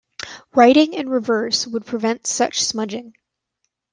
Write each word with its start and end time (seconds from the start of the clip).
Writing 0.55 0.93
in 0.95 1.09
reverse 1.09 1.67
would 1.67 1.85
prevent 1.85 2.25
such 2.25 2.63
smudging. 2.65 3.13